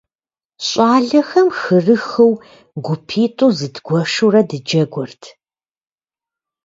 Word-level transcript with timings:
ЩӀалэхэм 0.67 1.47
хырыхыу 1.59 2.31
гупитӀу 2.85 3.49
зыдгуэшурэ 3.57 4.41
дыджэгурт. 4.49 5.23